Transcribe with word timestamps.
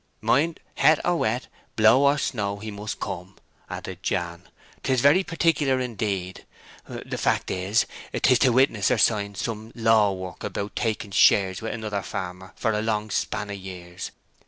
"Mind, 0.19 0.59
het 0.77 0.99
or 1.05 1.17
wet, 1.17 1.45
blow 1.75 1.99
or 2.07 2.17
snow, 2.17 2.57
he 2.59 2.71
must 2.71 2.99
come," 2.99 3.35
added 3.69 4.01
Jan. 4.01 4.49
"'Tis 4.81 4.99
very 4.99 5.23
particular, 5.23 5.79
indeed. 5.79 6.43
The 6.89 7.19
fact 7.19 7.51
is, 7.51 7.85
'tis 8.11 8.39
to 8.39 8.51
witness 8.51 8.87
her 8.87 8.97
sign 8.97 9.35
some 9.35 9.71
law 9.75 10.11
work 10.11 10.43
about 10.43 10.75
taking 10.75 11.11
shares 11.11 11.61
wi' 11.61 11.69
another 11.69 12.01
farmer 12.01 12.51
for 12.55 12.71
a 12.71 12.81
long 12.81 13.11
span 13.11 13.51
o' 13.51 13.53
years. 13.53 14.09